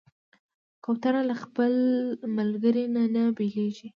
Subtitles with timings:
[0.83, 1.73] کوتره له خپل
[2.37, 3.87] ملګري نه نه بېلېږي.